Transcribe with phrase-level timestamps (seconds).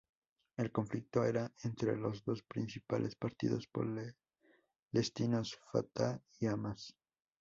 [0.57, 3.69] El conflicto era entre los dos principales partidos
[4.81, 6.95] palestinos, Fatah y Hamás.